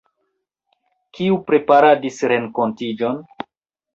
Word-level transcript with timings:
Kiu 1.17 1.35
preparadis 1.51 2.17
renkontiĝon? 2.33 3.23